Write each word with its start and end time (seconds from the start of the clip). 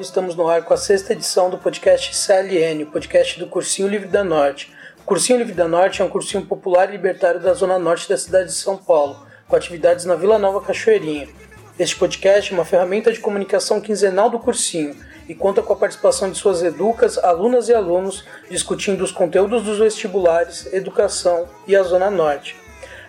salve! 0.00 0.02
Estamos 0.02 0.34
no 0.34 0.48
ar 0.48 0.64
com 0.64 0.74
a 0.74 0.76
sexta 0.76 1.12
edição 1.12 1.50
do 1.50 1.58
podcast 1.58 2.14
CLN, 2.16 2.84
o 2.84 2.90
podcast 2.90 3.38
do 3.38 3.46
Cursinho 3.46 3.88
Livre 3.88 4.08
da 4.08 4.24
Norte. 4.24 4.72
O 4.98 5.04
Cursinho 5.04 5.38
Livre 5.38 5.54
da 5.54 5.68
Norte 5.68 6.02
é 6.02 6.04
um 6.04 6.08
cursinho 6.08 6.44
popular 6.44 6.88
e 6.88 6.92
libertário 6.92 7.40
da 7.40 7.54
zona 7.54 7.78
norte 7.78 8.08
da 8.08 8.16
cidade 8.16 8.48
de 8.48 8.54
São 8.54 8.76
Paulo, 8.76 9.26
com 9.46 9.56
atividades 9.56 10.04
na 10.04 10.14
Vila 10.14 10.38
Nova 10.38 10.60
Cachoeirinha. 10.60 11.28
Este 11.78 11.96
podcast 11.96 12.52
é 12.52 12.54
uma 12.54 12.64
ferramenta 12.64 13.12
de 13.12 13.20
comunicação 13.20 13.80
quinzenal 13.80 14.28
do 14.28 14.38
cursinho 14.38 14.94
e 15.28 15.34
conta 15.34 15.62
com 15.62 15.72
a 15.72 15.76
participação 15.76 16.30
de 16.30 16.36
suas 16.36 16.62
educas, 16.62 17.16
alunas 17.18 17.68
e 17.68 17.74
alunos, 17.74 18.24
discutindo 18.50 19.02
os 19.02 19.12
conteúdos 19.12 19.62
dos 19.62 19.78
vestibulares, 19.78 20.72
educação 20.72 21.46
e 21.66 21.76
a 21.76 21.82
Zona 21.82 22.10
Norte. 22.10 22.59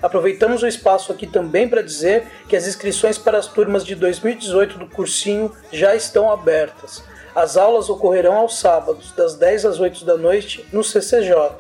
Aproveitamos 0.01 0.63
o 0.63 0.67
espaço 0.67 1.11
aqui 1.11 1.27
também 1.27 1.69
para 1.69 1.83
dizer 1.83 2.25
que 2.47 2.55
as 2.55 2.67
inscrições 2.67 3.19
para 3.19 3.37
as 3.37 3.45
turmas 3.45 3.85
de 3.85 3.93
2018 3.93 4.79
do 4.79 4.87
cursinho 4.87 5.51
já 5.71 5.95
estão 5.95 6.31
abertas. 6.31 7.03
As 7.35 7.55
aulas 7.55 7.87
ocorrerão 7.87 8.35
aos 8.35 8.57
sábados, 8.59 9.11
das 9.11 9.35
10 9.35 9.65
às 9.65 9.79
8 9.79 10.03
da 10.03 10.17
noite, 10.17 10.65
no 10.73 10.83
CCJ. 10.83 11.51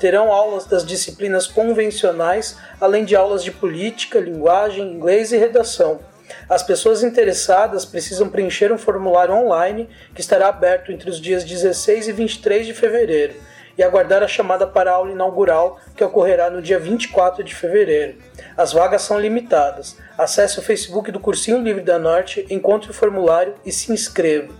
Terão 0.00 0.32
aulas 0.32 0.66
das 0.66 0.84
disciplinas 0.84 1.46
convencionais, 1.46 2.58
além 2.80 3.04
de 3.04 3.14
aulas 3.14 3.44
de 3.44 3.52
política, 3.52 4.18
linguagem, 4.18 4.92
inglês 4.92 5.32
e 5.32 5.36
redação. 5.36 6.00
As 6.48 6.62
pessoas 6.62 7.02
interessadas 7.02 7.84
precisam 7.84 8.28
preencher 8.28 8.72
um 8.72 8.78
formulário 8.78 9.34
online 9.34 9.88
que 10.14 10.20
estará 10.20 10.48
aberto 10.48 10.90
entre 10.90 11.08
os 11.08 11.20
dias 11.20 11.44
16 11.44 12.08
e 12.08 12.12
23 12.12 12.66
de 12.66 12.74
fevereiro 12.74 13.34
e 13.76 13.82
aguardar 13.82 14.22
a 14.22 14.28
chamada 14.28 14.66
para 14.66 14.90
a 14.90 14.94
aula 14.94 15.12
inaugural, 15.12 15.78
que 15.96 16.04
ocorrerá 16.04 16.50
no 16.50 16.62
dia 16.62 16.78
24 16.78 17.42
de 17.42 17.54
fevereiro. 17.54 18.18
As 18.56 18.72
vagas 18.72 19.02
são 19.02 19.18
limitadas. 19.18 19.96
Acesse 20.16 20.58
o 20.58 20.62
Facebook 20.62 21.10
do 21.10 21.20
Cursinho 21.20 21.62
Livre 21.62 21.82
da 21.82 21.98
Norte, 21.98 22.46
encontre 22.50 22.90
o 22.90 22.94
formulário 22.94 23.54
e 23.64 23.72
se 23.72 23.92
inscreva. 23.92 24.52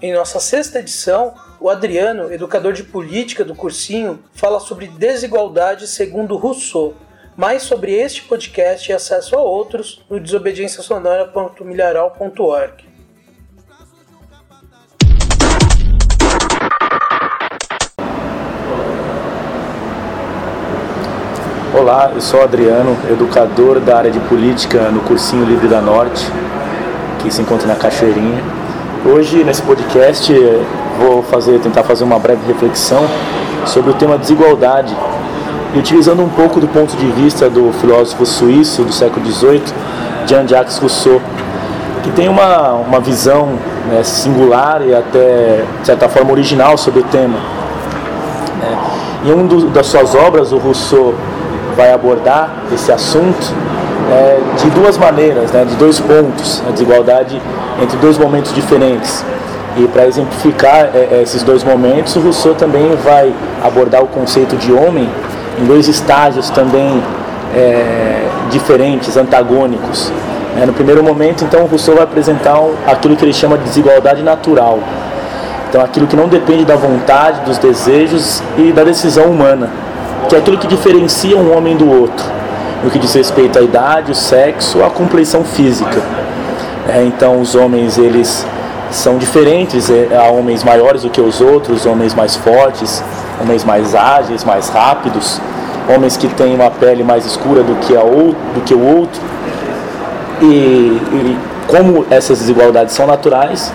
Em 0.00 0.12
nossa 0.12 0.38
sexta 0.38 0.80
edição, 0.80 1.34
o 1.58 1.70
Adriano, 1.70 2.30
educador 2.32 2.74
de 2.74 2.84
política 2.84 3.44
do 3.44 3.54
cursinho, 3.54 4.22
fala 4.34 4.60
sobre 4.60 4.88
desigualdade 4.88 5.86
segundo 5.86 6.36
Rousseau. 6.36 6.94
Mais 7.34 7.62
sobre 7.62 7.92
este 7.92 8.22
podcast 8.22 8.90
e 8.90 8.94
acesso 8.94 9.36
a 9.36 9.40
outros 9.40 10.04
no 10.08 10.20
desobediênciasonora.milharal.org. 10.20 12.95
Olá, 21.78 22.10
eu 22.14 22.22
sou 22.22 22.42
Adriano, 22.42 22.96
educador 23.10 23.80
da 23.80 23.98
área 23.98 24.10
de 24.10 24.18
política 24.18 24.88
no 24.88 25.00
Cursinho 25.00 25.44
Livre 25.44 25.68
da 25.68 25.78
Norte, 25.78 26.26
que 27.18 27.30
se 27.30 27.42
encontra 27.42 27.68
na 27.68 27.74
Cachoeirinha. 27.74 28.42
Hoje, 29.04 29.44
nesse 29.44 29.60
podcast, 29.60 30.32
vou 30.98 31.22
fazer, 31.22 31.60
tentar 31.60 31.82
fazer 31.82 32.02
uma 32.02 32.18
breve 32.18 32.40
reflexão 32.46 33.06
sobre 33.66 33.90
o 33.90 33.92
tema 33.94 34.16
desigualdade, 34.16 34.96
e 35.74 35.78
utilizando 35.78 36.22
um 36.22 36.30
pouco 36.30 36.58
do 36.60 36.66
ponto 36.66 36.96
de 36.96 37.08
vista 37.08 37.50
do 37.50 37.70
filósofo 37.74 38.24
suíço 38.24 38.82
do 38.82 38.92
século 38.92 39.30
XVIII, 39.30 39.62
Jean-Jacques 40.26 40.78
Rousseau, 40.78 41.20
que 42.02 42.10
tem 42.12 42.26
uma, 42.26 42.72
uma 42.72 43.00
visão 43.00 43.50
né, 43.90 44.02
singular 44.02 44.80
e 44.80 44.94
até, 44.94 45.62
de 45.80 45.86
certa 45.86 46.08
forma, 46.08 46.32
original 46.32 46.78
sobre 46.78 47.00
o 47.00 47.04
tema. 47.04 47.38
É, 48.62 49.28
em 49.28 49.32
uma 49.34 49.68
das 49.68 49.86
suas 49.88 50.14
obras, 50.14 50.52
o 50.52 50.56
Rousseau 50.56 51.14
vai 51.76 51.92
abordar 51.92 52.50
esse 52.72 52.90
assunto 52.90 53.54
é, 54.10 54.38
de 54.56 54.70
duas 54.70 54.96
maneiras, 54.96 55.50
né, 55.52 55.64
de 55.64 55.74
dois 55.76 56.00
pontos, 56.00 56.62
a 56.66 56.70
desigualdade 56.70 57.40
entre 57.82 57.96
dois 57.98 58.16
momentos 58.18 58.52
diferentes. 58.54 59.24
E 59.76 59.86
para 59.88 60.06
exemplificar 60.06 60.90
é, 60.94 61.08
é, 61.12 61.22
esses 61.22 61.42
dois 61.42 61.62
momentos, 61.62 62.14
Rousseau 62.14 62.54
também 62.54 62.96
vai 63.04 63.32
abordar 63.62 64.02
o 64.02 64.06
conceito 64.06 64.56
de 64.56 64.72
homem 64.72 65.08
em 65.60 65.64
dois 65.66 65.86
estágios 65.86 66.48
também 66.48 67.02
é, 67.54 68.26
diferentes, 68.50 69.16
antagônicos. 69.16 70.10
É, 70.58 70.64
no 70.64 70.72
primeiro 70.72 71.02
momento, 71.02 71.44
então, 71.44 71.66
Rousseau 71.66 71.96
vai 71.96 72.04
apresentar 72.04 72.58
aquilo 72.86 73.16
que 73.16 73.24
ele 73.24 73.34
chama 73.34 73.58
de 73.58 73.64
desigualdade 73.64 74.22
natural. 74.22 74.78
Então, 75.68 75.82
aquilo 75.82 76.06
que 76.06 76.16
não 76.16 76.28
depende 76.28 76.64
da 76.64 76.76
vontade, 76.76 77.40
dos 77.40 77.58
desejos 77.58 78.42
e 78.56 78.72
da 78.72 78.82
decisão 78.82 79.24
humana 79.24 79.68
que 80.26 80.34
é 80.34 80.38
aquilo 80.38 80.58
que 80.58 80.66
diferencia 80.66 81.36
um 81.36 81.56
homem 81.56 81.76
do 81.76 81.88
outro, 81.88 82.24
no 82.82 82.90
que 82.90 82.98
diz 82.98 83.14
respeito 83.14 83.58
à 83.58 83.62
idade, 83.62 84.12
o 84.12 84.14
sexo, 84.14 84.82
a 84.82 84.90
compleição 84.90 85.44
física. 85.44 86.02
É, 86.88 87.04
então 87.04 87.40
os 87.40 87.54
homens 87.54 87.98
eles 87.98 88.46
são 88.90 89.18
diferentes, 89.18 89.90
é, 89.90 90.08
há 90.16 90.30
homens 90.30 90.62
maiores 90.62 91.02
do 91.02 91.10
que 91.10 91.20
os 91.20 91.40
outros, 91.40 91.86
homens 91.86 92.14
mais 92.14 92.36
fortes, 92.36 93.02
homens 93.40 93.64
mais 93.64 93.94
ágeis, 93.94 94.44
mais 94.44 94.68
rápidos, 94.68 95.40
homens 95.92 96.16
que 96.16 96.28
têm 96.28 96.54
uma 96.54 96.70
pele 96.70 97.02
mais 97.02 97.26
escura 97.26 97.62
do 97.62 97.74
que, 97.76 97.96
a 97.96 98.02
ou, 98.02 98.34
do 98.54 98.60
que 98.64 98.74
o 98.74 98.98
outro. 98.98 99.20
E, 100.40 100.44
e 100.44 101.38
como 101.66 102.06
essas 102.10 102.38
desigualdades 102.38 102.94
são 102.94 103.06
naturais, 103.06 103.72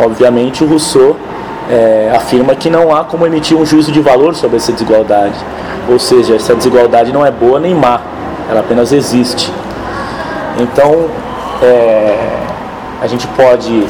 obviamente 0.00 0.64
o 0.64 0.66
Rousseau 0.66 1.16
é, 1.70 2.12
afirma 2.14 2.54
que 2.54 2.68
não 2.68 2.94
há 2.94 3.04
como 3.04 3.26
emitir 3.26 3.56
um 3.56 3.64
juízo 3.64 3.90
de 3.90 4.00
valor 4.00 4.34
sobre 4.34 4.56
essa 4.56 4.72
desigualdade. 4.72 5.34
Ou 5.88 5.98
seja, 5.98 6.36
essa 6.36 6.54
desigualdade 6.54 7.12
não 7.12 7.24
é 7.24 7.30
boa 7.30 7.60
nem 7.60 7.74
má, 7.74 8.00
ela 8.50 8.60
apenas 8.60 8.92
existe. 8.92 9.52
Então, 10.58 11.08
é, 11.62 12.16
a 13.00 13.06
gente 13.06 13.26
pode, 13.28 13.86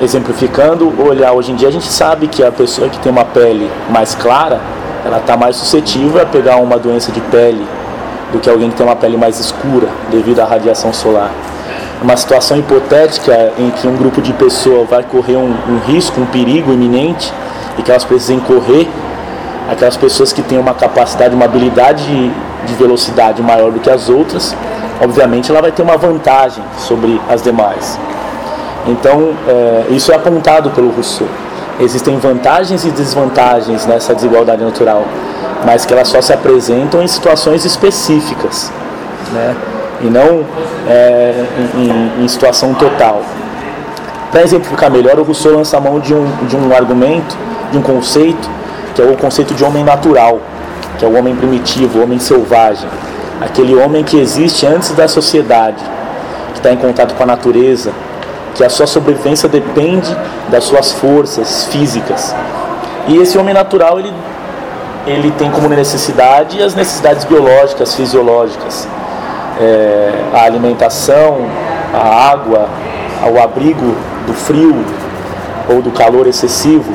exemplificando, 0.00 0.92
olhar 1.02 1.32
hoje 1.32 1.52
em 1.52 1.54
dia, 1.54 1.68
a 1.68 1.72
gente 1.72 1.86
sabe 1.86 2.26
que 2.26 2.42
a 2.42 2.50
pessoa 2.50 2.88
que 2.88 2.98
tem 2.98 3.12
uma 3.12 3.24
pele 3.24 3.70
mais 3.90 4.14
clara, 4.14 4.60
ela 5.04 5.18
está 5.18 5.36
mais 5.36 5.56
suscetível 5.56 6.20
a 6.20 6.26
pegar 6.26 6.56
uma 6.56 6.78
doença 6.78 7.12
de 7.12 7.20
pele 7.20 7.66
do 8.32 8.38
que 8.38 8.48
alguém 8.48 8.70
que 8.70 8.76
tem 8.76 8.86
uma 8.86 8.96
pele 8.96 9.16
mais 9.16 9.38
escura 9.38 9.88
devido 10.10 10.40
à 10.40 10.44
radiação 10.44 10.92
solar. 10.92 11.30
Uma 12.02 12.16
situação 12.16 12.56
hipotética 12.56 13.52
em 13.56 13.70
que 13.70 13.86
um 13.86 13.96
grupo 13.96 14.20
de 14.20 14.32
pessoas 14.32 14.88
vai 14.88 15.04
correr 15.04 15.36
um, 15.36 15.54
um 15.68 15.78
risco, 15.86 16.20
um 16.20 16.26
perigo 16.26 16.72
iminente 16.72 17.32
e 17.78 17.82
que 17.82 17.90
elas 17.90 18.04
precisem 18.04 18.40
correr 18.40 18.88
aquelas 19.70 19.96
pessoas 19.96 20.32
que 20.32 20.42
têm 20.42 20.58
uma 20.58 20.74
capacidade, 20.74 21.34
uma 21.34 21.44
habilidade 21.44 22.04
de, 22.04 22.30
de 22.66 22.74
velocidade 22.74 23.40
maior 23.40 23.70
do 23.70 23.78
que 23.78 23.88
as 23.88 24.08
outras, 24.08 24.54
obviamente 25.00 25.50
ela 25.50 25.62
vai 25.62 25.70
ter 25.70 25.82
uma 25.82 25.96
vantagem 25.96 26.64
sobre 26.76 27.20
as 27.28 27.40
demais. 27.40 27.98
Então, 28.86 29.34
é, 29.46 29.86
isso 29.90 30.10
é 30.10 30.16
apontado 30.16 30.70
pelo 30.70 30.90
Rousseau. 30.90 31.28
Existem 31.78 32.18
vantagens 32.18 32.84
e 32.84 32.90
desvantagens 32.90 33.86
nessa 33.86 34.12
desigualdade 34.14 34.62
natural, 34.62 35.04
mas 35.64 35.86
que 35.86 35.92
elas 35.92 36.08
só 36.08 36.20
se 36.20 36.32
apresentam 36.32 37.00
em 37.00 37.06
situações 37.06 37.64
específicas, 37.64 38.72
né? 39.32 39.54
E 40.02 40.06
não 40.06 40.44
é, 40.88 41.44
em, 41.76 42.24
em, 42.24 42.28
situação 42.28 42.74
total. 42.74 43.22
Para 44.30 44.42
exemplificar 44.42 44.90
melhor, 44.90 45.18
o 45.18 45.22
Rousseau 45.22 45.54
lança 45.54 45.76
a 45.76 45.80
mão 45.80 46.00
de 46.00 46.14
um, 46.14 46.26
de 46.46 46.56
um 46.56 46.74
argumento, 46.74 47.36
de 47.70 47.78
um 47.78 47.82
conceito 47.82 48.48
que 48.94 49.00
é 49.00 49.04
o 49.04 49.16
conceito 49.16 49.54
de 49.54 49.64
homem 49.64 49.84
natural, 49.84 50.40
que 50.98 51.04
é 51.04 51.08
o 51.08 51.16
homem 51.16 51.34
primitivo, 51.34 52.00
o 52.00 52.02
homem 52.02 52.18
selvagem, 52.18 52.88
aquele 53.40 53.74
homem 53.74 54.04
que 54.04 54.18
existe 54.18 54.66
antes 54.66 54.90
da 54.92 55.08
sociedade, 55.08 55.82
que 56.52 56.58
está 56.58 56.72
em 56.72 56.76
contato 56.76 57.14
com 57.14 57.22
a 57.22 57.26
natureza, 57.26 57.90
que 58.54 58.62
a 58.62 58.68
sua 58.68 58.86
sobrevivência 58.86 59.48
depende 59.48 60.14
das 60.50 60.64
suas 60.64 60.92
forças 60.92 61.64
físicas. 61.64 62.34
E 63.08 63.16
esse 63.16 63.36
homem 63.38 63.54
natural 63.54 63.98
ele, 63.98 64.12
ele 65.06 65.30
tem 65.32 65.50
como 65.50 65.68
necessidade 65.68 66.62
as 66.62 66.74
necessidades 66.74 67.24
biológicas, 67.24 67.94
fisiológicas, 67.94 68.86
é, 69.60 70.24
a 70.32 70.42
alimentação, 70.42 71.46
a 71.92 72.30
água, 72.30 72.68
o 73.32 73.40
abrigo 73.40 73.94
do 74.26 74.32
frio 74.32 74.84
ou 75.68 75.80
do 75.80 75.90
calor 75.90 76.26
excessivo, 76.26 76.92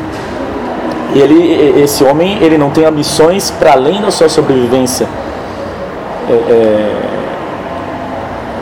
ele, 1.13 1.81
esse 1.81 2.04
homem 2.04 2.38
ele 2.42 2.57
não 2.57 2.69
tem 2.69 2.86
ambições 2.86 3.50
para 3.51 3.71
além 3.71 4.01
da 4.01 4.12
sua 4.12 4.30
sobrevivência. 4.30 5.07
É, 6.30 6.33
é, 6.33 7.18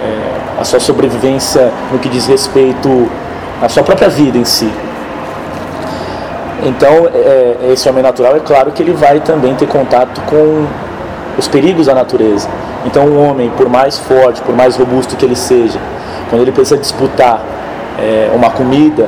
é, 0.04 0.62
a 0.62 0.64
sua 0.64 0.80
sobrevivência 0.80 1.72
no 1.92 1.98
que 1.98 2.08
diz 2.08 2.28
respeito 2.28 3.10
à 3.62 3.68
sua 3.68 3.84
própria 3.84 4.08
vida 4.08 4.38
em 4.38 4.46
si. 4.46 4.72
Então, 6.64 7.10
é, 7.14 7.58
é, 7.68 7.74
esse 7.74 7.88
homem 7.90 8.02
natural, 8.04 8.36
é 8.36 8.40
claro 8.40 8.72
que 8.72 8.82
ele 8.82 8.94
vai 8.94 9.20
também 9.20 9.56
ter 9.56 9.68
contato 9.68 10.22
com 10.22 10.66
os 11.38 11.48
perigos 11.48 11.88
da 11.88 11.94
natureza. 11.94 12.48
Então, 12.86 13.06
um 13.06 13.30
homem, 13.30 13.50
por 13.58 13.70
mais 13.70 13.98
forte, 13.98 14.42
por 14.42 14.56
mais 14.56 14.76
robusto 14.76 15.16
que 15.16 15.26
ele 15.26 15.36
seja, 15.36 15.80
quando 16.30 16.42
ele 16.42 16.52
precisa 16.52 16.78
disputar 16.78 17.42
é, 18.00 18.30
uma 18.34 18.50
comida 18.50 19.08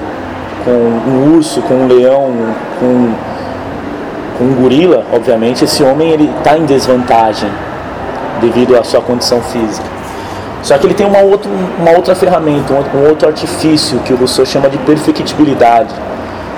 com 0.63 0.71
um 0.71 1.35
urso, 1.35 1.61
com 1.61 1.73
um 1.73 1.87
leão, 1.87 2.33
com 2.79 3.13
com 4.37 4.43
um 4.43 4.53
gorila, 4.53 5.03
obviamente, 5.11 5.65
esse 5.65 5.83
homem 5.83 6.11
ele 6.11 6.31
está 6.37 6.57
em 6.57 6.65
desvantagem 6.65 7.49
devido 8.39 8.77
à 8.77 8.83
sua 8.83 9.01
condição 9.01 9.41
física. 9.41 9.87
Só 10.61 10.77
que 10.77 10.85
ele 10.85 10.93
tem 10.93 11.07
uma 11.07 11.19
outra, 11.19 11.49
uma 11.79 11.91
outra 11.91 12.13
ferramenta, 12.13 12.73
um 12.73 13.07
outro 13.09 13.27
artifício 13.27 13.99
que 13.99 14.13
o 14.13 14.17
Rousseau 14.17 14.45
chama 14.45 14.69
de 14.69 14.77
perfectibilidade, 14.79 15.93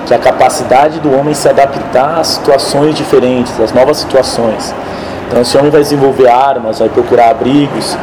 que 0.06 0.12
é 0.12 0.16
a 0.16 0.20
capacidade 0.20 1.00
do 1.00 1.16
homem 1.16 1.32
se 1.32 1.48
adaptar 1.48 2.18
a 2.18 2.24
situações 2.24 2.94
diferentes, 2.94 3.58
às 3.58 3.72
novas 3.72 3.98
situações. 3.98 4.74
Então 5.30 5.42
esse 5.42 5.56
homem 5.56 5.70
vai 5.70 5.80
desenvolver 5.80 6.28
armas, 6.28 6.80
vai 6.80 6.88
procurar 6.88 7.30
abrigos, 7.30 7.96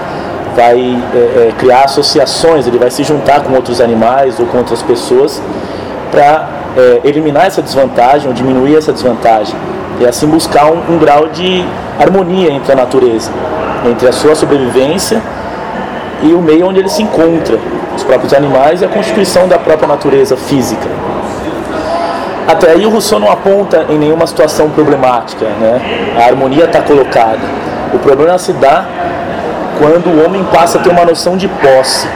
vai 0.55 0.79
é, 0.79 1.17
é, 1.17 1.53
criar 1.59 1.83
associações, 1.83 2.65
ele 2.65 2.79
vai 2.79 2.89
se 2.89 3.03
juntar 3.03 3.41
com 3.41 3.53
outros 3.53 3.81
animais 3.81 4.39
ou 4.39 4.45
com 4.45 4.59
outras 4.59 4.81
pessoas 4.81 5.41
para 6.09 6.47
é, 6.77 7.01
eliminar 7.03 7.45
essa 7.45 7.61
desvantagem 7.61 8.29
ou 8.29 8.33
diminuir 8.33 8.77
essa 8.77 8.93
desvantagem 8.93 9.53
e 9.99 10.05
assim 10.05 10.25
buscar 10.25 10.71
um, 10.71 10.93
um 10.93 10.97
grau 10.97 11.27
de 11.27 11.65
harmonia 11.99 12.49
entre 12.49 12.71
a 12.71 12.75
natureza, 12.77 13.29
entre 13.85 14.07
a 14.07 14.13
sua 14.13 14.33
sobrevivência 14.33 15.21
e 16.23 16.33
o 16.33 16.41
meio 16.41 16.65
onde 16.65 16.79
ele 16.79 16.89
se 16.89 17.03
encontra, 17.03 17.59
os 17.93 18.03
próprios 18.05 18.33
animais 18.33 18.81
e 18.81 18.85
a 18.85 18.87
constituição 18.87 19.49
da 19.49 19.59
própria 19.59 19.87
natureza 19.87 20.37
física. 20.37 20.87
Até 22.47 22.71
aí 22.71 22.85
o 22.85 22.89
Rousseau 22.89 23.19
não 23.19 23.29
aponta 23.29 23.85
em 23.89 23.97
nenhuma 23.97 24.25
situação 24.25 24.69
problemática, 24.69 25.45
né? 25.45 25.81
a 26.17 26.27
harmonia 26.27 26.63
está 26.63 26.81
colocada. 26.81 27.41
O 27.93 27.99
problema 27.99 28.37
se 28.37 28.53
dá 28.53 28.85
quando 29.77 30.07
o 30.07 30.25
homem 30.25 30.45
passa 30.45 30.77
a 30.77 30.81
ter 30.81 30.89
uma 30.89 31.03
noção 31.03 31.35
de 31.35 31.49
posse. 31.49 32.07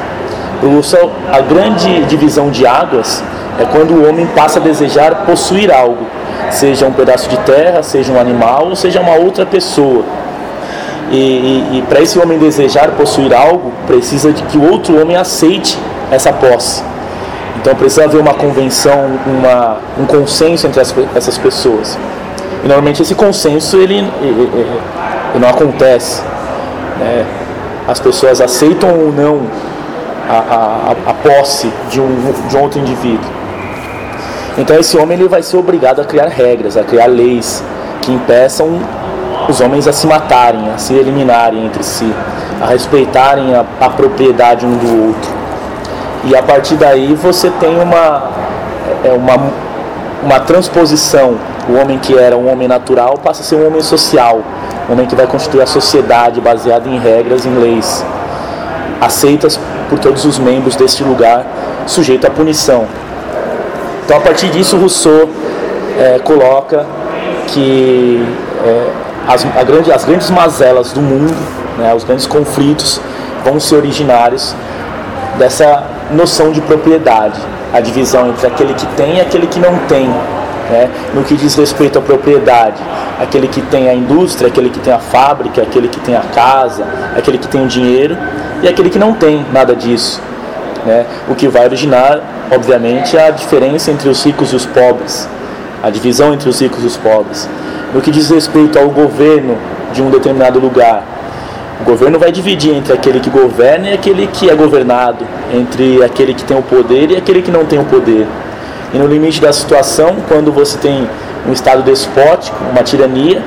O 0.64 0.68
Rousseau, 0.68 1.12
a 1.30 1.42
grande 1.42 2.06
divisão 2.06 2.50
de 2.50 2.66
águas 2.66 3.22
é 3.60 3.66
quando 3.66 3.92
o 3.92 4.08
homem 4.08 4.26
passa 4.28 4.60
a 4.60 4.62
desejar 4.62 5.26
possuir 5.26 5.70
algo, 5.70 6.08
seja 6.50 6.86
um 6.86 6.94
pedaço 6.94 7.28
de 7.28 7.38
terra, 7.40 7.84
seja 7.84 8.14
um 8.14 8.20
animal, 8.20 8.68
ou 8.70 8.76
seja 8.76 9.02
uma 9.02 9.16
outra 9.16 9.46
pessoa. 9.46 10.06
E, 11.12 11.18
e, 11.18 11.78
e 11.80 11.82
para 11.90 12.00
esse 12.00 12.18
homem 12.18 12.40
desejar 12.40 12.92
possuir 12.92 13.34
algo, 13.34 13.74
precisa 13.86 14.32
de 14.32 14.44
que 14.44 14.58
o 14.58 14.72
outro 14.72 15.02
homem 15.02 15.18
aceite 15.18 15.78
essa 16.10 16.32
posse. 16.32 16.91
Então 17.62 17.76
precisa 17.76 18.06
haver 18.06 18.20
uma 18.20 18.34
convenção, 18.34 19.20
uma, 19.28 19.78
um 20.00 20.06
consenso 20.08 20.66
entre 20.66 20.82
as, 20.82 20.94
essas 21.16 21.38
pessoas. 21.38 21.96
E 22.64 22.68
normalmente 22.68 23.04
esse 23.04 23.14
consenso 23.14 23.78
ele, 23.78 24.00
ele, 24.20 24.50
ele 25.32 25.40
não 25.40 25.48
acontece. 25.48 26.24
Né? 27.00 27.24
As 27.88 28.00
pessoas 28.00 28.42
aceitam 28.42 28.90
ou 28.90 29.14
não 29.14 29.42
a, 30.28 30.96
a, 31.08 31.12
a 31.12 31.14
posse 31.14 31.72
de 31.92 32.02
um, 32.02 32.34
de 32.50 32.58
um 32.58 32.62
outro 32.62 32.80
indivíduo. 32.80 33.30
Então 34.58 34.76
esse 34.80 34.98
homem 34.98 35.20
ele 35.20 35.30
vai 35.30 35.44
ser 35.44 35.58
obrigado 35.58 36.02
a 36.02 36.04
criar 36.04 36.30
regras, 36.30 36.76
a 36.76 36.84
criar 36.84 37.06
leis 37.06 37.64
que 38.02 38.12
impeçam 38.12 38.80
os 39.48 39.62
homens 39.62 39.88
a 39.88 39.94
se 39.94 40.08
matarem, 40.08 40.68
a 40.72 40.80
se 40.80 40.96
eliminarem 40.96 41.64
entre 41.64 41.84
si, 41.84 42.12
a 42.60 42.66
respeitarem 42.66 43.54
a, 43.54 43.64
a 43.80 43.90
propriedade 43.90 44.66
um 44.66 44.76
do 44.76 45.08
outro. 45.10 45.41
E 46.24 46.36
a 46.36 46.44
partir 46.44 46.76
daí 46.76 47.14
você 47.16 47.50
tem 47.60 47.80
uma, 47.80 48.30
é, 49.04 49.12
uma, 49.12 49.52
uma 50.24 50.40
transposição. 50.40 51.36
O 51.70 51.80
homem 51.80 51.98
que 51.98 52.18
era 52.18 52.38
um 52.38 52.52
homem 52.52 52.68
natural 52.68 53.18
passa 53.18 53.42
a 53.42 53.46
ser 53.46 53.56
um 53.56 53.68
homem 53.68 53.82
social, 53.82 54.42
um 54.90 54.94
homem 54.94 55.06
que 55.06 55.16
vai 55.16 55.28
constituir 55.28 55.62
a 55.62 55.68
sociedade 55.68 56.42
baseada 56.42 56.88
em 56.90 57.00
regras, 57.00 57.46
em 57.46 57.54
leis, 57.56 58.04
aceitas 59.00 59.60
por 59.90 60.00
todos 60.00 60.26
os 60.26 60.40
membros 60.40 60.76
deste 60.76 61.04
lugar, 61.04 61.46
sujeito 61.86 62.26
à 62.26 62.30
punição. 62.30 62.86
Então, 64.06 64.18
a 64.18 64.22
partir 64.22 64.50
disso, 64.50 64.78
Rousseau 64.78 65.30
é, 65.98 66.20
coloca 66.20 66.86
que 67.48 68.26
é, 68.66 68.90
as, 69.28 69.44
grande, 69.66 69.92
as 69.92 70.04
grandes 70.04 70.30
mazelas 70.30 70.92
do 70.92 71.02
mundo, 71.02 71.36
né, 71.78 71.94
os 71.94 72.04
grandes 72.04 72.26
conflitos, 72.26 73.00
vão 73.44 73.60
ser 73.60 73.76
originários 73.76 74.56
dessa 75.38 75.84
noção 76.14 76.52
de 76.52 76.62
propriedade, 76.62 77.40
a 77.74 77.80
divisão 77.80 78.30
entre 78.30 78.48
aquele 78.48 78.74
que 78.74 78.86
tem 78.96 79.18
e 79.18 79.22
aquele 79.22 79.48
que 79.48 79.60
não 79.60 79.78
tem. 79.88 80.08
Né? 80.70 80.90
No 81.14 81.24
que 81.24 81.36
diz 81.36 81.56
respeito 81.56 82.00
à 82.00 82.02
propriedade, 82.02 82.82
aquele 83.20 83.48
que 83.48 83.62
tem 83.62 83.90
a 83.90 83.94
indústria, 83.94 84.48
aquele 84.48 84.70
que 84.70 84.80
tem 84.80 84.94
a 84.94 85.00
fábrica, 85.00 85.62
aquele 85.62 85.88
que 85.88 86.00
tem 86.00 86.16
a 86.16 86.22
casa, 86.22 86.86
aquele 87.18 87.38
que 87.38 87.48
tem 87.48 87.64
o 87.64 87.68
dinheiro 87.68 88.18
e 88.62 88.68
aquele 88.68 88.90
que 88.90 89.00
não 89.00 89.14
tem 89.14 89.46
nada 89.52 89.76
disso. 89.76 90.22
Né? 90.86 91.06
O 91.30 91.36
que 91.36 91.48
vai 91.48 91.66
originar, 91.66 92.22
obviamente, 92.52 93.18
a 93.18 93.30
diferença 93.30 93.92
entre 93.92 94.10
os 94.10 94.24
ricos 94.24 94.54
e 94.54 94.56
os 94.56 94.66
pobres, 94.66 95.28
a 95.84 95.90
divisão 95.90 96.34
entre 96.34 96.50
os 96.50 96.60
ricos 96.60 96.84
e 96.84 96.88
os 96.88 96.98
pobres. 96.98 97.50
No 97.94 98.02
que 98.02 98.12
diz 98.12 98.30
respeito 98.30 98.80
ao 98.80 98.90
governo 98.90 99.58
de 99.94 100.02
um 100.02 100.10
determinado 100.10 100.60
lugar, 100.60 101.04
o 101.82 101.84
governo 101.84 102.20
vai 102.20 102.32
dividir 102.32 102.76
entre 102.76 102.94
aquele 102.94 103.20
que 103.20 103.30
governa 103.30 103.90
e 103.90 103.94
aquele 103.94 104.28
que 104.28 104.50
é 104.50 104.56
governado, 104.56 105.26
entre 105.52 106.04
aquele 106.04 106.34
que 106.34 106.44
tem 106.44 106.56
o 106.56 106.62
poder 106.62 107.10
e 107.10 107.18
aquele 107.18 107.42
que 107.42 107.50
não 107.50 107.66
tem 107.66 107.80
o 107.80 107.84
poder. 107.86 108.28
E 108.94 108.98
no 109.00 109.08
limite 109.08 109.42
da 109.42 109.52
situação, 109.52 110.18
quando 110.28 110.52
você 110.52 110.78
tem 110.78 111.10
um 111.48 111.52
estado 111.52 111.82
despótico, 111.82 112.56
uma 112.72 112.84
tirania, 112.84 113.42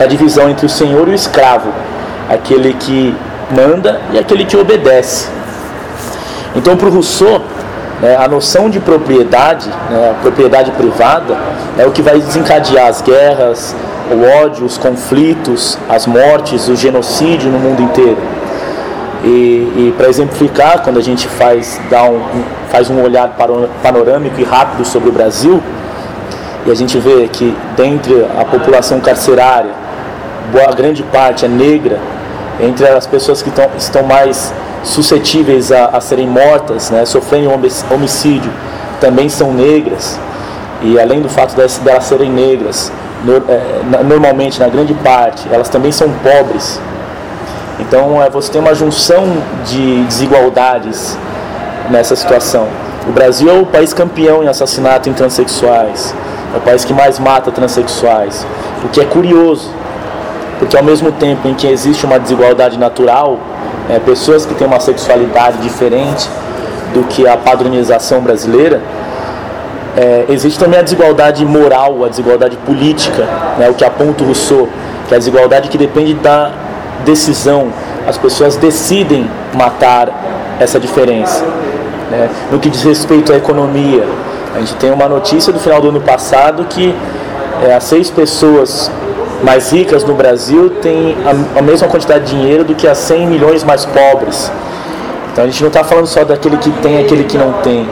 a 0.00 0.06
divisão 0.06 0.50
entre 0.50 0.66
o 0.66 0.68
senhor 0.68 1.06
e 1.06 1.12
o 1.12 1.14
escravo, 1.14 1.72
aquele 2.28 2.74
que 2.74 3.14
manda 3.54 4.00
e 4.12 4.18
aquele 4.18 4.44
que 4.44 4.56
obedece. 4.56 5.28
Então, 6.56 6.76
para 6.76 6.88
o 6.88 6.90
Rousseau, 6.90 7.40
né, 8.00 8.16
a 8.16 8.26
noção 8.26 8.68
de 8.68 8.80
propriedade, 8.80 9.68
né, 9.90 10.14
propriedade 10.22 10.72
privada, 10.72 11.36
é 11.78 11.86
o 11.86 11.92
que 11.92 12.02
vai 12.02 12.18
desencadear 12.18 12.88
as 12.88 13.00
guerras, 13.00 13.76
o 14.10 14.44
ódio, 14.44 14.64
os 14.64 14.78
conflitos, 14.78 15.78
as 15.88 16.06
mortes, 16.06 16.68
o 16.68 16.76
genocídio 16.76 17.50
no 17.50 17.58
mundo 17.58 17.82
inteiro. 17.82 18.18
E, 19.24 19.28
e 19.28 19.94
para 19.96 20.08
exemplificar, 20.08 20.82
quando 20.82 20.98
a 20.98 21.02
gente 21.02 21.26
faz, 21.26 21.80
dá 21.90 22.04
um, 22.04 22.20
faz 22.70 22.88
um 22.90 23.02
olhar 23.02 23.36
panorâmico 23.82 24.40
e 24.40 24.44
rápido 24.44 24.84
sobre 24.84 25.08
o 25.08 25.12
Brasil, 25.12 25.62
e 26.66 26.70
a 26.70 26.74
gente 26.74 26.98
vê 26.98 27.28
que 27.28 27.56
dentre 27.76 28.26
a 28.38 28.44
população 28.44 29.00
carcerária, 29.00 29.70
boa 30.52 30.72
grande 30.72 31.02
parte 31.02 31.44
é 31.44 31.48
negra, 31.48 31.98
entre 32.60 32.86
as 32.86 33.06
pessoas 33.06 33.42
que 33.42 33.50
tão, 33.50 33.68
estão 33.76 34.02
mais 34.02 34.52
suscetíveis 34.82 35.72
a, 35.72 35.86
a 35.86 36.00
serem 36.00 36.28
mortas, 36.28 36.90
né, 36.90 37.04
sofrendo 37.04 37.50
homicídio, 37.90 38.52
também 39.00 39.28
são 39.28 39.52
negras. 39.52 40.18
E 40.82 40.98
além 41.00 41.20
do 41.20 41.28
fato 41.28 41.56
delas, 41.56 41.78
delas 41.78 42.04
serem 42.04 42.30
negras, 42.30 42.92
normalmente, 44.04 44.60
na 44.60 44.68
grande 44.68 44.94
parte, 44.94 45.48
elas 45.50 45.68
também 45.68 45.92
são 45.92 46.08
pobres. 46.10 46.80
Então, 47.78 48.22
é, 48.22 48.30
você 48.30 48.50
tem 48.50 48.60
uma 48.60 48.74
junção 48.74 49.24
de 49.64 50.02
desigualdades 50.04 51.18
nessa 51.90 52.16
situação. 52.16 52.66
O 53.06 53.12
Brasil 53.12 53.50
é 53.50 53.60
o 53.60 53.66
país 53.66 53.92
campeão 53.92 54.42
em 54.42 54.48
assassinato 54.48 55.08
em 55.08 55.12
transexuais, 55.12 56.14
é 56.54 56.58
o 56.58 56.60
país 56.60 56.84
que 56.84 56.92
mais 56.92 57.18
mata 57.18 57.52
transexuais, 57.52 58.46
o 58.84 58.88
que 58.88 59.00
é 59.00 59.04
curioso, 59.04 59.70
porque 60.58 60.76
ao 60.76 60.82
mesmo 60.82 61.12
tempo 61.12 61.46
em 61.46 61.54
que 61.54 61.66
existe 61.66 62.04
uma 62.04 62.18
desigualdade 62.18 62.78
natural, 62.78 63.38
é, 63.88 63.98
pessoas 63.98 64.44
que 64.44 64.54
têm 64.54 64.66
uma 64.66 64.80
sexualidade 64.80 65.58
diferente 65.58 66.28
do 66.92 67.04
que 67.04 67.28
a 67.28 67.36
padronização 67.36 68.20
brasileira, 68.20 68.80
é, 69.96 70.26
existe 70.28 70.58
também 70.58 70.78
a 70.78 70.82
desigualdade 70.82 71.44
moral, 71.44 72.04
a 72.04 72.08
desigualdade 72.08 72.56
política, 72.58 73.26
né, 73.58 73.68
o 73.70 73.74
que 73.74 73.84
aponta 73.84 74.22
o 74.22 74.26
Rousseau, 74.26 74.68
que 75.08 75.14
é 75.14 75.16
a 75.16 75.18
desigualdade 75.18 75.70
que 75.70 75.78
depende 75.78 76.12
da 76.14 76.50
decisão. 77.04 77.68
As 78.06 78.18
pessoas 78.18 78.56
decidem 78.56 79.28
matar 79.54 80.56
essa 80.60 80.78
diferença. 80.78 81.42
Né. 82.10 82.28
No 82.52 82.58
que 82.58 82.68
diz 82.68 82.82
respeito 82.82 83.32
à 83.32 83.36
economia, 83.36 84.04
a 84.54 84.58
gente 84.58 84.74
tem 84.74 84.92
uma 84.92 85.08
notícia 85.08 85.52
do 85.52 85.58
final 85.58 85.80
do 85.80 85.88
ano 85.88 86.00
passado 86.00 86.64
que 86.64 86.94
é, 87.66 87.74
as 87.74 87.84
seis 87.84 88.10
pessoas 88.10 88.90
mais 89.42 89.70
ricas 89.70 90.04
no 90.04 90.14
Brasil 90.14 90.70
têm 90.82 91.16
a, 91.24 91.58
a 91.58 91.62
mesma 91.62 91.88
quantidade 91.88 92.24
de 92.24 92.30
dinheiro 92.36 92.64
do 92.64 92.74
que 92.74 92.86
as 92.86 92.98
100 92.98 93.26
milhões 93.26 93.64
mais 93.64 93.86
pobres. 93.86 94.52
Então 95.32 95.44
a 95.44 95.46
gente 95.46 95.60
não 95.62 95.68
está 95.68 95.82
falando 95.82 96.06
só 96.06 96.22
daquele 96.24 96.58
que 96.58 96.70
tem 96.70 96.98
aquele 96.98 97.24
que 97.24 97.36
não 97.36 97.52
tem 97.54 97.88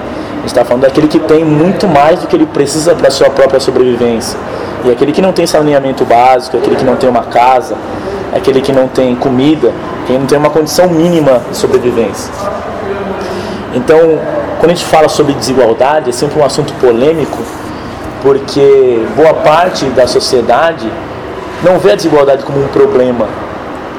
está 0.47 0.65
falando 0.65 0.83
daquele 0.83 1.09
que 1.09 1.19
tem 1.19 1.45
muito 1.45 1.87
mais 1.89 2.21
do 2.21 2.27
que 2.27 2.37
ele 2.37 2.47
precisa 2.47 2.95
para 2.95 3.11
sua 3.11 3.31
própria 3.31 3.61
sobrevivência. 3.61 4.39
E 4.85 4.91
aquele 4.91 5.13
que 5.13 5.23
não 5.23 5.33
tem 5.33 5.47
saneamento 5.47 6.05
básico, 6.05 6.57
aquele 6.57 6.77
que 6.77 6.85
não 6.85 6.97
tem 6.97 7.09
uma 7.09 7.23
casa, 7.23 7.77
aquele 8.35 8.61
que 8.61 8.73
não 8.73 8.89
tem 8.89 9.15
comida, 9.15 9.73
quem 10.07 10.19
não 10.19 10.27
tem 10.27 10.37
uma 10.37 10.51
condição 10.51 10.89
mínima 10.89 11.41
de 11.51 11.57
sobrevivência. 11.57 12.31
Então, 13.75 13.99
quando 14.59 14.71
a 14.71 14.75
gente 14.75 14.85
fala 14.85 15.09
sobre 15.09 15.33
desigualdade, 15.33 16.11
é 16.11 16.13
sempre 16.13 16.41
um 16.41 16.45
assunto 16.45 16.73
polêmico, 16.75 17.39
porque 18.23 19.05
boa 19.17 19.35
parte 19.35 19.87
da 19.87 20.07
sociedade 20.07 20.91
não 21.63 21.79
vê 21.79 21.93
a 21.93 21.97
desigualdade 21.97 22.45
como 22.45 22.63
um 22.63 22.69
problema. 22.69 23.27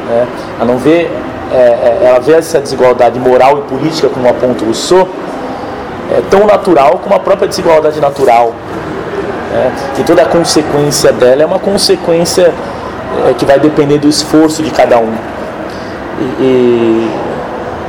Né? 0.08 0.28
Ela 0.60 0.66
não 0.66 0.78
vê, 0.78 1.10
é, 1.52 1.56
é 1.56 2.00
ela 2.04 2.20
vê 2.20 2.34
essa 2.34 2.60
desigualdade 2.60 3.20
moral 3.20 3.60
e 3.60 3.62
política, 3.62 4.08
como 4.08 4.28
aponta 4.28 4.64
Rousseau, 4.64 5.08
é, 6.12 6.22
tão 6.30 6.46
natural 6.46 7.00
como 7.04 7.16
a 7.16 7.20
própria 7.20 7.48
desigualdade 7.48 8.00
natural. 8.00 8.54
Né? 9.52 9.72
E 10.00 10.04
toda 10.04 10.22
a 10.22 10.26
consequência 10.26 11.12
dela 11.12 11.44
é 11.44 11.46
uma 11.46 11.60
consequência 11.60 12.54
é, 13.28 13.34
que 13.34 13.46
vai 13.46 13.60
depender 13.60 13.98
do 13.98 14.08
esforço 14.08 14.64
de 14.64 14.72
cada 14.72 14.98
um. 14.98 15.14
E, 16.20 16.24
e, 16.42 17.12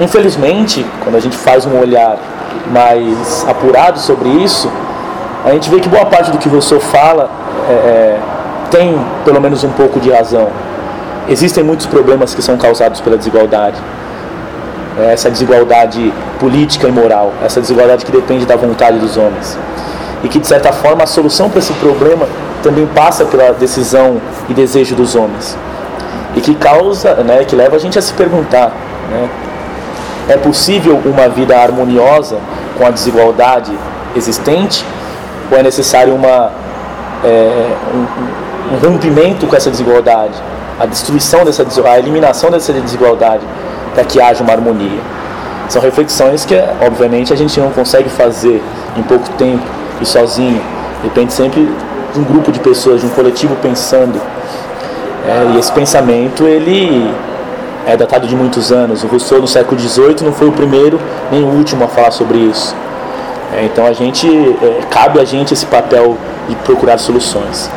Infelizmente, 0.00 0.84
quando 1.02 1.16
a 1.16 1.20
gente 1.20 1.36
faz 1.36 1.64
um 1.64 1.78
olhar 1.78 2.18
mais 2.66 3.46
apurado 3.48 3.98
sobre 3.98 4.28
isso, 4.28 4.70
a 5.44 5.50
gente 5.52 5.70
vê 5.70 5.80
que 5.80 5.88
boa 5.88 6.04
parte 6.04 6.30
do 6.30 6.38
que 6.38 6.48
você 6.48 6.78
fala 6.78 7.30
é, 7.68 7.72
é, 7.72 8.18
tem 8.70 8.98
pelo 9.24 9.40
menos 9.40 9.64
um 9.64 9.70
pouco 9.70 9.98
de 9.98 10.10
razão. 10.10 10.48
Existem 11.28 11.64
muitos 11.64 11.86
problemas 11.86 12.34
que 12.34 12.42
são 12.42 12.58
causados 12.58 13.00
pela 13.00 13.16
desigualdade. 13.16 13.76
É, 14.98 15.12
essa 15.12 15.30
desigualdade 15.30 16.12
política 16.40 16.88
e 16.88 16.92
moral, 16.92 17.32
essa 17.44 17.60
desigualdade 17.60 18.04
que 18.04 18.12
depende 18.12 18.46
da 18.46 18.56
vontade 18.56 18.98
dos 18.98 19.18
homens. 19.18 19.58
E 20.24 20.28
que, 20.28 20.38
de 20.38 20.46
certa 20.46 20.72
forma, 20.72 21.04
a 21.04 21.06
solução 21.06 21.50
para 21.50 21.58
esse 21.58 21.72
problema 21.74 22.26
também 22.62 22.86
passa 22.86 23.24
pela 23.26 23.52
decisão 23.52 24.20
e 24.48 24.54
desejo 24.54 24.94
dos 24.94 25.14
homens. 25.14 25.56
E 26.34 26.40
que 26.40 26.54
causa, 26.54 27.14
né, 27.16 27.44
que 27.44 27.54
leva 27.54 27.76
a 27.76 27.78
gente 27.78 27.98
a 27.98 28.02
se 28.02 28.12
perguntar, 28.14 28.72
né, 29.10 29.28
é 30.28 30.36
possível 30.36 31.00
uma 31.04 31.28
vida 31.28 31.56
harmoniosa 31.56 32.38
com 32.76 32.86
a 32.86 32.90
desigualdade 32.90 33.72
existente? 34.16 34.84
Ou 35.50 35.58
é 35.58 35.62
necessário 35.62 36.14
uma, 36.14 36.50
é, 37.22 37.68
um, 37.94 38.74
um, 38.74 38.78
rompimento 38.78 39.46
com 39.46 39.54
essa 39.54 39.70
desigualdade? 39.70 40.34
A 40.80 40.86
destruição 40.86 41.44
dessa 41.44 41.64
a 41.84 41.98
eliminação 41.98 42.50
dessa 42.50 42.72
desigualdade 42.72 43.44
para 43.96 44.04
que 44.04 44.20
haja 44.20 44.44
uma 44.44 44.52
harmonia? 44.52 45.00
São 45.70 45.80
reflexões 45.80 46.44
que, 46.44 46.54
obviamente, 46.86 47.32
a 47.32 47.36
gente 47.36 47.58
não 47.58 47.70
consegue 47.70 48.10
fazer 48.10 48.62
em 48.94 49.02
pouco 49.02 49.26
tempo 49.30 49.64
e 50.00 50.04
sozinho. 50.04 50.60
Depende 51.02 51.32
sempre 51.32 51.66
de 52.12 52.20
um 52.20 52.24
grupo 52.24 52.52
de 52.52 52.60
pessoas, 52.60 53.00
de 53.00 53.06
um 53.06 53.10
coletivo 53.10 53.56
pensando. 53.56 54.20
É, 55.26 55.54
e 55.54 55.58
esse 55.58 55.72
pensamento, 55.72 56.44
ele 56.44 57.10
é 57.86 57.96
datado 57.96 58.26
de 58.28 58.36
muitos 58.36 58.70
anos. 58.70 59.02
O 59.02 59.06
Rousseau 59.06 59.40
no 59.40 59.48
século 59.48 59.80
XVIII 59.80 60.16
não 60.22 60.32
foi 60.32 60.48
o 60.48 60.52
primeiro 60.52 61.00
nem 61.32 61.42
o 61.42 61.46
último 61.46 61.84
a 61.84 61.88
falar 61.88 62.10
sobre 62.10 62.36
isso. 62.36 62.76
É, 63.54 63.64
então 63.64 63.86
a 63.86 63.92
gente 63.92 64.28
é, 64.28 64.80
cabe 64.90 65.18
a 65.18 65.24
gente 65.24 65.54
esse 65.54 65.64
papel 65.64 66.18
de 66.48 66.54
procurar 66.56 66.98
soluções. 66.98 67.70